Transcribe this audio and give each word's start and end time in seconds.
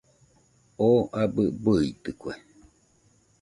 Oo 0.87 1.01
abɨ 1.21 1.43
bɨitɨkue 1.63 2.33